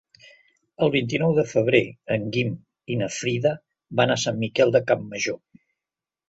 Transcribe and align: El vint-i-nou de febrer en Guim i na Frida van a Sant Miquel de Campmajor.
El 0.85 0.91
vint-i-nou 0.93 1.33
de 1.39 1.43
febrer 1.49 1.81
en 2.15 2.25
Guim 2.37 2.55
i 2.95 2.97
na 3.03 3.11
Frida 3.19 3.53
van 4.01 4.15
a 4.15 4.17
Sant 4.23 4.41
Miquel 4.47 4.75
de 4.79 4.83
Campmajor. 4.91 5.41